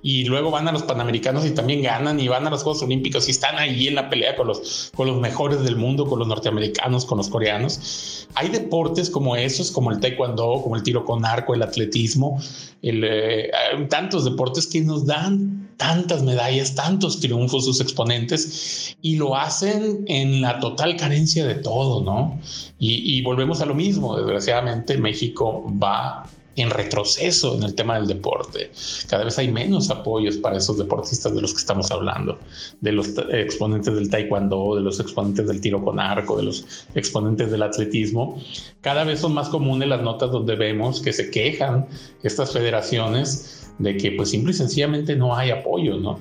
y 0.00 0.22
luego 0.26 0.52
van 0.52 0.68
a 0.68 0.72
los 0.72 0.84
Panamericanos 0.84 1.44
y 1.44 1.50
también 1.50 1.82
ganan 1.82 2.20
y 2.20 2.28
van 2.28 2.46
a 2.46 2.50
los 2.50 2.62
Juegos 2.62 2.84
Olímpicos 2.84 3.26
y 3.26 3.32
están 3.32 3.58
ahí 3.58 3.88
en 3.88 3.96
la 3.96 4.08
pelea 4.08 4.36
con 4.36 4.46
los, 4.46 4.92
con 4.94 5.08
los 5.08 5.20
mejores 5.20 5.64
del 5.64 5.74
mundo, 5.74 6.06
con 6.06 6.20
los 6.20 6.28
norteamericanos, 6.28 7.04
con 7.04 7.18
los 7.18 7.30
coreanos. 7.30 8.28
Hay 8.36 8.48
deportes 8.48 9.10
como 9.10 9.34
esos, 9.34 9.72
como 9.72 9.90
el 9.90 9.98
taekwondo, 9.98 10.60
como 10.62 10.76
el 10.76 10.84
tiro 10.84 11.04
con 11.04 11.24
arco, 11.24 11.52
el 11.52 11.62
atletismo, 11.62 12.40
el, 12.80 13.02
eh, 13.02 13.50
tantos 13.90 14.24
deportes 14.24 14.68
que 14.68 14.82
nos 14.82 15.04
dan 15.04 15.61
tantas 15.82 16.22
medallas, 16.22 16.76
tantos 16.76 17.18
triunfos 17.18 17.64
sus 17.64 17.80
exponentes 17.80 18.96
y 19.02 19.16
lo 19.16 19.34
hacen 19.34 20.04
en 20.06 20.40
la 20.40 20.60
total 20.60 20.96
carencia 20.96 21.44
de 21.44 21.56
todo, 21.56 22.04
¿no? 22.04 22.38
Y, 22.78 23.20
volvemos 23.22 23.60
a 23.60 23.66
lo 23.66 23.74
mismo, 23.74 24.16
desgraciadamente 24.16 24.96
México 24.96 25.64
va 25.82 26.24
en 26.56 26.70
retroceso 26.70 27.54
en 27.56 27.62
el 27.62 27.74
tema 27.74 27.96
del 27.96 28.06
deporte. 28.06 28.70
Cada 29.08 29.24
vez 29.24 29.38
hay 29.38 29.50
menos 29.50 29.90
apoyos 29.90 30.36
para 30.36 30.58
esos 30.58 30.78
deportistas 30.78 31.34
de 31.34 31.40
los 31.40 31.52
que 31.52 31.60
estamos 31.60 31.90
hablando, 31.90 32.38
de 32.80 32.92
los 32.92 33.14
exponentes 33.30 33.94
del 33.94 34.10
taekwondo, 34.10 34.76
de 34.76 34.82
los 34.82 35.00
exponentes 35.00 35.46
del 35.48 35.60
tiro 35.60 35.82
con 35.84 35.98
arco, 35.98 36.36
de 36.36 36.44
los 36.44 36.86
exponentes 36.94 37.50
del 37.50 37.62
atletismo. 37.62 38.40
Cada 38.80 39.04
vez 39.04 39.20
son 39.20 39.34
más 39.34 39.48
comunes 39.48 39.88
las 39.88 40.02
notas 40.02 40.30
donde 40.30 40.56
vemos 40.56 41.00
que 41.00 41.12
se 41.12 41.30
quejan 41.30 41.86
estas 42.22 42.52
federaciones 42.52 43.70
de 43.78 43.96
que 43.96 44.12
pues 44.12 44.30
simple 44.30 44.52
y 44.52 44.54
sencillamente 44.54 45.16
no 45.16 45.34
hay 45.34 45.50
apoyo, 45.50 45.98
¿no? 45.98 46.20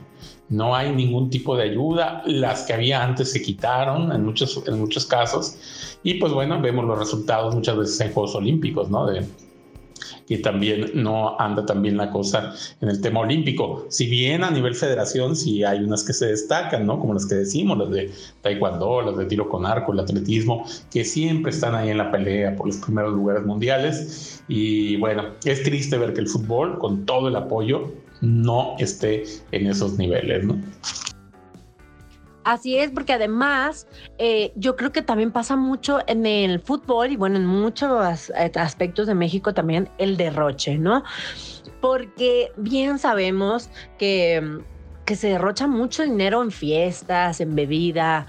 No 0.49 0.75
hay 0.75 0.93
ningún 0.93 1.29
tipo 1.29 1.55
de 1.55 1.63
ayuda, 1.63 2.23
las 2.25 2.63
que 2.63 2.73
había 2.73 3.03
antes 3.03 3.31
se 3.31 3.41
quitaron 3.41 4.11
en 4.11 4.25
muchos, 4.25 4.61
en 4.67 4.79
muchos 4.79 5.05
casos 5.05 5.55
y 6.03 6.15
pues 6.15 6.33
bueno, 6.33 6.59
vemos 6.61 6.85
los 6.85 6.99
resultados 6.99 7.55
muchas 7.55 7.77
veces 7.77 7.99
en 8.01 8.11
Juegos 8.13 8.35
Olímpicos, 8.35 8.89
¿no? 8.89 9.07
Que 10.31 10.37
también 10.37 10.91
no 10.93 11.37
anda 11.41 11.65
tan 11.65 11.81
bien 11.81 11.97
la 11.97 12.09
cosa 12.09 12.53
en 12.79 12.87
el 12.87 13.01
tema 13.01 13.19
olímpico. 13.19 13.85
Si 13.89 14.07
bien 14.07 14.45
a 14.45 14.49
nivel 14.49 14.75
federación 14.75 15.35
sí 15.35 15.65
hay 15.65 15.79
unas 15.79 16.05
que 16.05 16.13
se 16.13 16.27
destacan, 16.27 16.85
¿no? 16.85 17.01
Como 17.01 17.13
las 17.13 17.25
que 17.25 17.35
decimos, 17.35 17.77
las 17.77 17.89
de 17.89 18.09
taekwondo, 18.41 19.01
las 19.01 19.17
de 19.17 19.25
tiro 19.25 19.49
con 19.49 19.65
arco, 19.65 19.91
el 19.91 19.99
atletismo, 19.99 20.65
que 20.89 21.03
siempre 21.03 21.51
están 21.51 21.75
ahí 21.75 21.89
en 21.89 21.97
la 21.97 22.11
pelea 22.11 22.55
por 22.55 22.67
los 22.67 22.77
primeros 22.77 23.11
lugares 23.11 23.43
mundiales. 23.45 24.41
Y 24.47 24.95
bueno, 24.95 25.31
es 25.43 25.63
triste 25.63 25.97
ver 25.97 26.13
que 26.13 26.21
el 26.21 26.29
fútbol, 26.29 26.79
con 26.79 27.05
todo 27.05 27.27
el 27.27 27.35
apoyo, 27.35 27.91
no 28.21 28.75
esté 28.79 29.25
en 29.51 29.67
esos 29.67 29.97
niveles, 29.97 30.45
¿no? 30.45 30.61
Así 32.43 32.77
es, 32.77 32.89
porque 32.89 33.13
además 33.13 33.87
eh, 34.17 34.51
yo 34.55 34.75
creo 34.75 34.91
que 34.91 35.03
también 35.03 35.31
pasa 35.31 35.55
mucho 35.55 35.99
en 36.07 36.25
el 36.25 36.59
fútbol 36.59 37.11
y 37.11 37.15
bueno, 37.15 37.37
en 37.37 37.45
muchos 37.45 38.31
eh, 38.31 38.51
aspectos 38.55 39.05
de 39.07 39.13
México 39.13 39.53
también 39.53 39.89
el 39.99 40.17
derroche, 40.17 40.77
¿no? 40.77 41.03
Porque 41.81 42.51
bien 42.57 42.97
sabemos 42.97 43.69
que, 43.99 44.59
que 45.05 45.15
se 45.15 45.27
derrocha 45.27 45.67
mucho 45.67 46.03
dinero 46.03 46.41
en 46.41 46.51
fiestas, 46.51 47.41
en 47.41 47.55
bebida, 47.55 48.27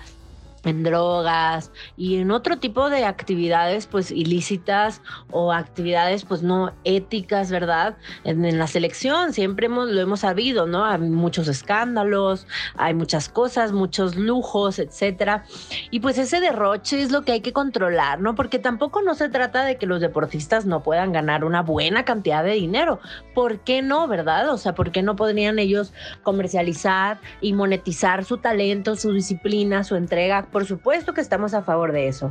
en 0.64 0.82
drogas 0.82 1.72
y 1.96 2.16
en 2.16 2.30
otro 2.30 2.58
tipo 2.58 2.90
de 2.90 3.04
actividades 3.04 3.86
pues 3.86 4.10
ilícitas 4.10 5.02
o 5.30 5.52
actividades 5.52 6.24
pues 6.24 6.42
no 6.42 6.72
éticas, 6.84 7.50
¿verdad? 7.50 7.96
En, 8.24 8.42
la 8.58 8.66
selección 8.66 9.32
siempre 9.32 9.66
hemos, 9.66 9.88
lo 9.88 10.00
hemos 10.00 10.20
sabido, 10.20 10.66
¿no? 10.66 10.84
Hay 10.84 10.98
muchos 10.98 11.48
escándalos, 11.48 12.46
hay 12.76 12.94
muchas 12.94 13.28
cosas, 13.28 13.72
muchos 13.72 14.16
lujos, 14.16 14.78
etcétera. 14.78 15.44
Y 15.90 16.00
pues 16.00 16.18
ese 16.18 16.40
derroche 16.40 17.02
es 17.02 17.10
lo 17.10 17.22
que 17.22 17.32
hay 17.32 17.40
que 17.40 17.52
controlar, 17.52 18.20
¿no? 18.20 18.34
Porque 18.34 18.58
tampoco 18.58 19.02
no 19.02 19.14
se 19.14 19.28
trata 19.28 19.64
de 19.64 19.76
que 19.76 19.86
los 19.86 20.00
deportistas 20.00 20.66
no 20.66 20.82
puedan 20.82 21.12
ganar 21.12 21.44
una 21.44 21.62
buena 21.62 22.04
cantidad 22.04 22.44
de 22.44 22.52
dinero. 22.52 23.00
¿Por 23.34 23.60
qué 23.60 23.82
no, 23.82 24.06
verdad? 24.08 24.50
O 24.50 24.58
sea, 24.58 24.74
¿por 24.74 24.92
qué 24.92 25.02
no 25.02 25.16
podrían 25.16 25.58
ellos 25.58 25.92
comercializar 26.22 27.20
y 27.40 27.52
monetizar 27.52 28.24
su 28.24 28.38
talento, 28.38 28.96
su 28.96 29.12
disciplina, 29.12 29.84
su 29.84 29.96
entrega 29.96 30.46
por 30.52 30.66
supuesto 30.66 31.14
que 31.14 31.20
estamos 31.20 31.54
a 31.54 31.62
favor 31.62 31.92
de 31.92 32.06
eso. 32.06 32.30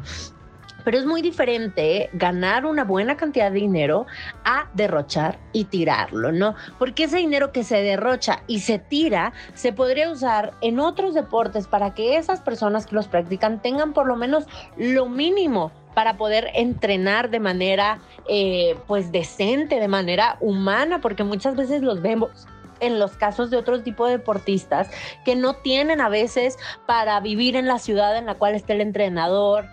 Pero 0.84 0.98
es 0.98 1.06
muy 1.06 1.22
diferente 1.22 2.10
ganar 2.14 2.66
una 2.66 2.84
buena 2.84 3.18
cantidad 3.18 3.52
de 3.52 3.60
dinero 3.60 4.08
a 4.44 4.70
derrochar 4.74 5.40
y 5.54 5.66
tirarlo, 5.66 6.32
¿no? 6.32 6.56
Porque 6.80 7.04
ese 7.04 7.18
dinero 7.18 7.52
que 7.52 7.64
se 7.64 7.82
derrocha 7.84 8.44
y 8.48 8.60
se 8.60 8.80
tira 8.80 9.34
se 9.54 9.74
podría 9.74 10.10
usar 10.10 10.54
en 10.62 10.80
otros 10.80 11.14
deportes 11.14 11.68
para 11.68 11.94
que 11.94 12.18
esas 12.18 12.42
personas 12.42 12.88
que 12.88 12.96
los 12.96 13.08
practican 13.08 13.62
tengan 13.62 13.94
por 13.94 14.08
lo 14.08 14.16
menos 14.16 14.46
lo 14.78 15.08
mínimo 15.08 15.72
para 15.94 16.18
poder 16.18 16.50
entrenar 16.54 17.30
de 17.30 17.40
manera 17.40 18.00
eh, 18.28 18.76
pues 18.88 19.12
decente, 19.12 19.80
de 19.80 19.88
manera 19.88 20.38
humana, 20.40 21.02
porque 21.02 21.24
muchas 21.24 21.56
veces 21.56 21.82
los 21.82 22.02
vemos 22.02 22.48
en 22.82 23.00
los 23.00 23.12
casos 23.12 23.50
de 23.50 23.58
otros 23.58 23.84
tipos 23.84 24.10
de 24.10 24.18
deportistas 24.18 24.90
que 25.24 25.36
no 25.36 25.56
tienen 25.56 26.02
a 26.02 26.10
veces 26.10 26.58
para 26.86 27.20
vivir 27.22 27.56
en 27.56 27.68
la 27.68 27.80
ciudad 27.80 28.18
en 28.18 28.26
la 28.26 28.36
cual 28.36 28.56
está 28.56 28.74
el 28.74 28.82
entrenador, 28.82 29.66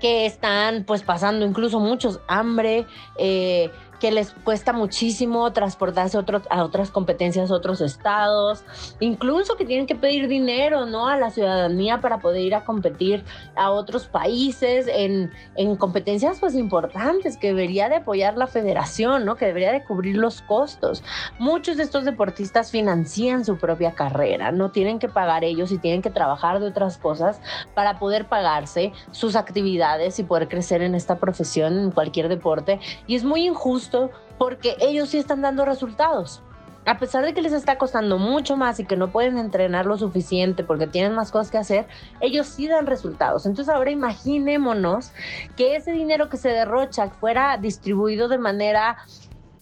que 0.00 0.26
están 0.26 0.84
pues 0.84 1.02
pasando 1.02 1.46
incluso 1.46 1.78
muchos 1.78 2.20
hambre, 2.26 2.86
eh, 3.18 3.70
que 4.02 4.10
les 4.10 4.32
cuesta 4.32 4.72
muchísimo 4.72 5.52
transportarse 5.52 6.18
a 6.50 6.64
otras 6.64 6.90
competencias 6.90 7.52
a 7.52 7.54
otros 7.54 7.80
estados, 7.80 8.64
incluso 8.98 9.56
que 9.56 9.64
tienen 9.64 9.86
que 9.86 9.94
pedir 9.94 10.26
dinero, 10.26 10.86
¿no? 10.86 11.06
A 11.06 11.16
la 11.16 11.30
ciudadanía 11.30 12.00
para 12.00 12.18
poder 12.18 12.40
ir 12.40 12.56
a 12.56 12.64
competir 12.64 13.24
a 13.54 13.70
otros 13.70 14.08
países 14.08 14.88
en, 14.88 15.30
en 15.54 15.76
competencias 15.76 16.40
pues 16.40 16.56
importantes 16.56 17.36
que 17.36 17.46
debería 17.46 17.88
de 17.88 17.94
apoyar 17.94 18.36
la 18.36 18.48
federación, 18.48 19.24
¿no? 19.24 19.36
Que 19.36 19.46
debería 19.46 19.70
de 19.70 19.84
cubrir 19.84 20.16
los 20.16 20.42
costos. 20.42 21.04
Muchos 21.38 21.76
de 21.76 21.84
estos 21.84 22.04
deportistas 22.04 22.72
financian 22.72 23.44
su 23.44 23.56
propia 23.56 23.92
carrera, 23.92 24.50
no 24.50 24.72
tienen 24.72 24.98
que 24.98 25.08
pagar 25.08 25.44
ellos 25.44 25.70
y 25.70 25.78
tienen 25.78 26.02
que 26.02 26.10
trabajar 26.10 26.58
de 26.58 26.66
otras 26.66 26.98
cosas 26.98 27.40
para 27.76 28.00
poder 28.00 28.26
pagarse 28.26 28.92
sus 29.12 29.36
actividades 29.36 30.18
y 30.18 30.24
poder 30.24 30.48
crecer 30.48 30.82
en 30.82 30.96
esta 30.96 31.20
profesión, 31.20 31.78
en 31.78 31.90
cualquier 31.92 32.28
deporte. 32.28 32.80
Y 33.06 33.14
es 33.14 33.22
muy 33.22 33.46
injusto 33.46 33.91
porque 34.38 34.76
ellos 34.80 35.10
sí 35.10 35.18
están 35.18 35.42
dando 35.42 35.64
resultados. 35.64 36.42
A 36.84 36.98
pesar 36.98 37.24
de 37.24 37.32
que 37.32 37.42
les 37.42 37.52
está 37.52 37.78
costando 37.78 38.18
mucho 38.18 38.56
más 38.56 38.80
y 38.80 38.84
que 38.84 38.96
no 38.96 39.12
pueden 39.12 39.38
entrenar 39.38 39.86
lo 39.86 39.96
suficiente 39.96 40.64
porque 40.64 40.88
tienen 40.88 41.14
más 41.14 41.30
cosas 41.30 41.52
que 41.52 41.58
hacer, 41.58 41.86
ellos 42.20 42.48
sí 42.48 42.66
dan 42.66 42.86
resultados. 42.86 43.46
Entonces 43.46 43.72
ahora 43.72 43.92
imaginémonos 43.92 45.12
que 45.56 45.76
ese 45.76 45.92
dinero 45.92 46.28
que 46.28 46.36
se 46.36 46.48
derrocha 46.48 47.08
fuera 47.08 47.56
distribuido 47.56 48.26
de 48.26 48.38
manera 48.38 48.96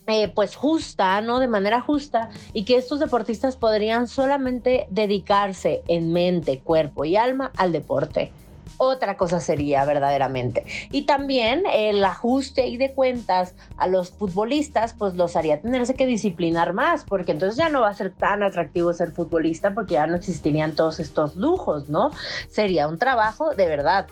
eh, 0.06 0.32
pues 0.34 0.56
justa, 0.56 1.20
¿no? 1.20 1.40
De 1.40 1.46
manera 1.46 1.82
justa 1.82 2.30
y 2.54 2.64
que 2.64 2.76
estos 2.76 3.00
deportistas 3.00 3.56
podrían 3.56 4.08
solamente 4.08 4.86
dedicarse 4.90 5.82
en 5.88 6.14
mente, 6.14 6.60
cuerpo 6.60 7.04
y 7.04 7.16
alma 7.16 7.52
al 7.58 7.70
deporte 7.70 8.32
otra 8.76 9.16
cosa 9.16 9.40
sería 9.40 9.84
verdaderamente. 9.84 10.64
Y 10.90 11.02
también 11.02 11.64
el 11.72 12.04
ajuste 12.04 12.66
y 12.66 12.76
de 12.76 12.92
cuentas 12.92 13.54
a 13.76 13.86
los 13.86 14.10
futbolistas, 14.10 14.94
pues 14.94 15.14
los 15.14 15.36
haría 15.36 15.60
tenerse 15.60 15.94
que 15.94 16.06
disciplinar 16.06 16.72
más, 16.72 17.04
porque 17.04 17.32
entonces 17.32 17.56
ya 17.56 17.68
no 17.68 17.82
va 17.82 17.88
a 17.88 17.94
ser 17.94 18.12
tan 18.12 18.42
atractivo 18.42 18.92
ser 18.92 19.12
futbolista 19.12 19.74
porque 19.74 19.94
ya 19.94 20.06
no 20.06 20.16
existirían 20.16 20.74
todos 20.74 21.00
estos 21.00 21.36
lujos, 21.36 21.88
¿no? 21.88 22.10
Sería 22.48 22.88
un 22.88 22.98
trabajo 22.98 23.54
de 23.54 23.66
verdad 23.66 24.06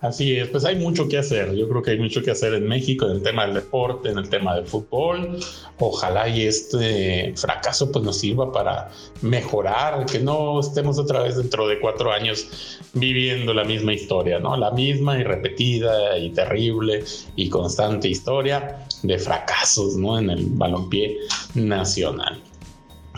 Así 0.00 0.34
es, 0.34 0.48
pues 0.48 0.64
hay 0.64 0.76
mucho 0.76 1.08
que 1.08 1.18
hacer. 1.18 1.54
Yo 1.54 1.68
creo 1.68 1.82
que 1.82 1.90
hay 1.90 1.98
mucho 1.98 2.22
que 2.22 2.30
hacer 2.30 2.54
en 2.54 2.66
México 2.66 3.04
en 3.04 3.12
el 3.12 3.22
tema 3.22 3.44
del 3.44 3.54
deporte, 3.54 4.08
en 4.08 4.16
el 4.16 4.30
tema 4.30 4.54
del 4.54 4.66
fútbol. 4.66 5.38
Ojalá 5.78 6.26
y 6.26 6.42
este 6.46 7.34
fracaso 7.36 7.92
pues 7.92 8.02
nos 8.02 8.18
sirva 8.18 8.50
para 8.50 8.90
mejorar, 9.20 10.06
que 10.06 10.18
no 10.18 10.58
estemos 10.60 10.98
otra 10.98 11.20
vez 11.20 11.36
dentro 11.36 11.68
de 11.68 11.78
cuatro 11.80 12.12
años 12.12 12.78
viviendo 12.94 13.52
la 13.52 13.64
misma 13.64 13.92
historia, 13.92 14.38
¿no? 14.38 14.56
La 14.56 14.70
misma 14.70 15.18
y 15.18 15.22
repetida 15.22 16.16
y 16.16 16.30
terrible 16.30 17.04
y 17.36 17.50
constante 17.50 18.08
historia 18.08 18.86
de 19.02 19.18
fracasos, 19.18 19.96
¿no? 19.96 20.18
En 20.18 20.30
el 20.30 20.46
balompié 20.46 21.18
nacional. 21.54 22.42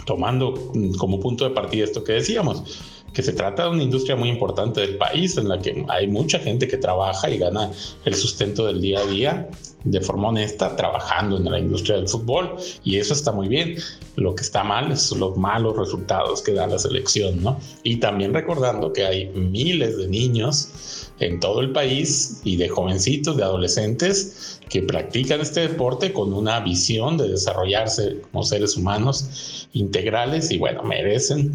Tomando 0.04 0.72
como 0.98 1.20
punto 1.20 1.44
de 1.44 1.54
partida 1.54 1.84
esto 1.84 2.02
que 2.02 2.14
decíamos, 2.14 2.91
que 3.12 3.22
se 3.22 3.32
trata 3.32 3.64
de 3.64 3.70
una 3.70 3.82
industria 3.82 4.16
muy 4.16 4.28
importante 4.28 4.80
del 4.80 4.96
país 4.96 5.36
en 5.36 5.48
la 5.48 5.58
que 5.58 5.84
hay 5.88 6.06
mucha 6.06 6.38
gente 6.38 6.66
que 6.66 6.76
trabaja 6.76 7.28
y 7.30 7.38
gana 7.38 7.70
el 8.04 8.14
sustento 8.14 8.66
del 8.66 8.80
día 8.80 9.00
a 9.00 9.06
día 9.06 9.48
de 9.84 10.00
forma 10.00 10.28
honesta 10.28 10.76
trabajando 10.76 11.36
en 11.36 11.50
la 11.50 11.58
industria 11.58 11.96
del 11.96 12.08
fútbol 12.08 12.56
y 12.84 12.98
eso 12.98 13.14
está 13.14 13.32
muy 13.32 13.48
bien. 13.48 13.76
Lo 14.16 14.34
que 14.34 14.42
está 14.42 14.62
mal 14.62 14.92
es 14.92 15.10
los 15.12 15.36
malos 15.36 15.76
resultados 15.76 16.42
que 16.42 16.52
da 16.52 16.66
la 16.66 16.78
selección, 16.78 17.42
¿no? 17.42 17.58
Y 17.82 17.96
también 17.96 18.32
recordando 18.32 18.92
que 18.92 19.04
hay 19.04 19.28
miles 19.28 19.96
de 19.96 20.08
niños 20.08 21.08
en 21.18 21.40
todo 21.40 21.60
el 21.60 21.72
país 21.72 22.40
y 22.44 22.56
de 22.56 22.68
jovencitos, 22.68 23.36
de 23.36 23.44
adolescentes 23.44 24.60
que 24.68 24.82
practican 24.82 25.40
este 25.40 25.68
deporte 25.68 26.12
con 26.12 26.32
una 26.32 26.60
visión 26.60 27.16
de 27.16 27.28
desarrollarse 27.28 28.20
como 28.30 28.42
seres 28.44 28.76
humanos 28.76 29.68
integrales 29.72 30.50
y 30.50 30.58
bueno, 30.58 30.82
merecen 30.82 31.54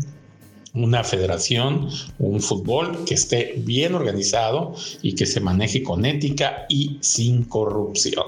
una 0.84 1.04
federación, 1.04 1.90
un 2.20 2.42
fútbol 2.42 3.06
que 3.06 3.16
esté 3.16 3.56
bien 3.58 3.96
organizado 3.96 4.76
y 5.02 5.16
que 5.16 5.26
se 5.26 5.40
maneje 5.40 5.84
con 5.84 6.06
ética 6.06 6.66
y 6.70 6.98
sin 7.02 7.44
corrupción. 7.44 8.26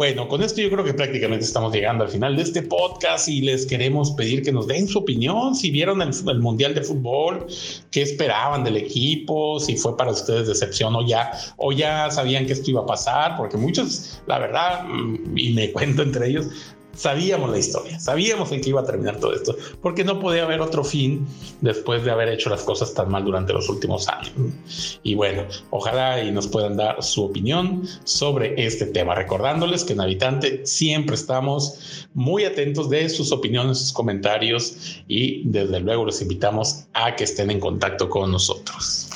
Bueno, 0.00 0.28
con 0.28 0.42
esto 0.42 0.62
yo 0.62 0.70
creo 0.70 0.82
que 0.82 0.94
prácticamente 0.94 1.44
estamos 1.44 1.74
llegando 1.74 2.04
al 2.04 2.10
final 2.10 2.34
de 2.34 2.42
este 2.42 2.62
podcast 2.62 3.28
y 3.28 3.42
les 3.42 3.66
queremos 3.66 4.12
pedir 4.12 4.42
que 4.42 4.50
nos 4.50 4.66
den 4.66 4.88
su 4.88 5.00
opinión, 5.00 5.54
si 5.54 5.70
vieron 5.70 6.00
el, 6.00 6.40
Mundial 6.40 6.74
de 6.74 6.80
Fútbol, 6.80 7.46
qué 7.90 8.00
esperaban 8.00 8.64
del 8.64 8.78
equipo, 8.78 9.60
si 9.60 9.76
fue 9.76 9.98
para 9.98 10.12
ustedes 10.12 10.48
decepción 10.48 10.96
o 10.96 11.06
ya, 11.06 11.32
o 11.58 11.70
ya 11.72 12.10
sabían 12.10 12.46
que 12.46 12.54
esto 12.54 12.70
iba 12.70 12.80
a 12.80 12.86
pasar, 12.86 13.36
porque 13.36 13.58
muchos, 13.58 14.22
la 14.26 14.38
verdad, 14.38 14.84
mm, 14.84 15.36
y 15.36 15.52
me 15.52 15.70
cuento 15.70 16.00
entre 16.00 16.30
ellos, 16.30 16.46
sabíamos 16.94 17.50
la 17.50 17.58
historia, 17.58 17.98
sabíamos 18.00 18.52
en 18.52 18.60
qué 18.60 18.70
iba 18.70 18.80
a 18.80 18.84
terminar 18.84 19.18
todo 19.18 19.34
esto, 19.34 19.56
porque 19.80 20.04
no 20.04 20.20
podía 20.20 20.44
haber 20.44 20.60
otro 20.60 20.84
fin 20.84 21.26
después 21.60 22.04
de 22.04 22.10
haber 22.10 22.28
hecho 22.28 22.50
las 22.50 22.62
cosas 22.62 22.94
tan 22.94 23.10
mal 23.10 23.24
durante 23.24 23.52
los 23.52 23.68
últimos 23.68 24.08
años. 24.08 25.00
Y 25.02 25.14
bueno, 25.14 25.44
ojalá 25.70 26.22
y 26.22 26.30
nos 26.30 26.48
puedan 26.48 26.76
dar 26.76 27.02
su 27.02 27.24
opinión 27.24 27.86
sobre 28.04 28.54
este 28.64 28.86
tema, 28.86 29.14
recordándoles 29.14 29.84
que 29.84 29.92
en 29.92 30.00
Habitante 30.00 30.66
siempre 30.66 31.14
estamos 31.14 32.06
muy 32.14 32.44
atentos 32.44 32.90
de 32.90 33.08
sus 33.08 33.32
opiniones, 33.32 33.78
sus 33.78 33.92
comentarios 33.92 35.02
y 35.08 35.42
desde 35.44 35.80
luego 35.80 36.04
los 36.04 36.20
invitamos 36.22 36.86
a 36.94 37.14
que 37.14 37.24
estén 37.24 37.50
en 37.50 37.60
contacto 37.60 38.08
con 38.08 38.30
nosotros. 38.30 39.09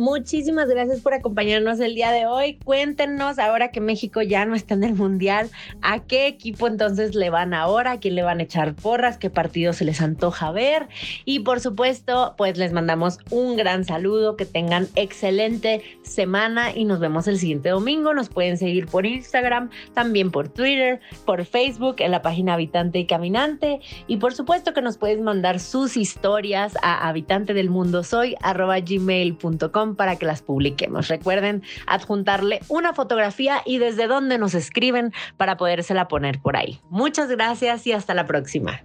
Muchísimas 0.00 0.66
gracias 0.66 1.02
por 1.02 1.12
acompañarnos 1.12 1.78
el 1.78 1.94
día 1.94 2.10
de 2.10 2.24
hoy. 2.24 2.54
Cuéntenos 2.64 3.38
ahora 3.38 3.70
que 3.70 3.82
México 3.82 4.22
ya 4.22 4.46
no 4.46 4.54
está 4.54 4.72
en 4.72 4.84
el 4.84 4.94
Mundial, 4.94 5.50
¿a 5.82 5.98
qué 5.98 6.26
equipo 6.26 6.66
entonces 6.66 7.14
le 7.14 7.28
van 7.28 7.52
ahora? 7.52 7.92
¿A 7.92 8.00
quién 8.00 8.14
le 8.14 8.22
van 8.22 8.40
a 8.40 8.44
echar 8.44 8.74
porras? 8.74 9.18
¿Qué 9.18 9.28
partido 9.28 9.74
se 9.74 9.84
les 9.84 10.00
antoja 10.00 10.52
ver? 10.52 10.88
Y 11.26 11.40
por 11.40 11.60
supuesto, 11.60 12.34
pues 12.38 12.56
les 12.56 12.72
mandamos 12.72 13.18
un 13.28 13.58
gran 13.58 13.84
saludo, 13.84 14.36
que 14.36 14.46
tengan 14.46 14.88
excelente 14.94 15.82
semana 16.02 16.74
y 16.74 16.86
nos 16.86 16.98
vemos 16.98 17.28
el 17.28 17.38
siguiente 17.38 17.68
domingo. 17.68 18.14
Nos 18.14 18.30
pueden 18.30 18.56
seguir 18.56 18.86
por 18.86 19.04
Instagram, 19.04 19.68
también 19.92 20.30
por 20.30 20.48
Twitter, 20.48 21.00
por 21.26 21.44
Facebook, 21.44 21.96
en 21.98 22.12
la 22.12 22.22
página 22.22 22.54
Habitante 22.54 23.00
y 23.00 23.06
Caminante. 23.06 23.80
Y 24.06 24.16
por 24.16 24.32
supuesto 24.32 24.72
que 24.72 24.80
nos 24.80 24.96
pueden 24.96 25.24
mandar 25.24 25.60
sus 25.60 25.98
historias 25.98 26.72
a 26.80 27.06
habitante 27.06 27.52
del 27.52 27.68
mundo 27.68 28.02
soy 28.02 28.34
gmail.com 28.40 29.89
para 29.96 30.16
que 30.16 30.26
las 30.26 30.42
publiquemos. 30.42 31.08
Recuerden 31.08 31.62
adjuntarle 31.86 32.60
una 32.68 32.92
fotografía 32.92 33.62
y 33.64 33.78
desde 33.78 34.06
dónde 34.06 34.38
nos 34.38 34.54
escriben 34.54 35.12
para 35.36 35.56
podérsela 35.56 36.08
poner 36.08 36.40
por 36.40 36.56
ahí. 36.56 36.80
Muchas 36.90 37.28
gracias 37.28 37.86
y 37.86 37.92
hasta 37.92 38.14
la 38.14 38.26
próxima. 38.26 38.82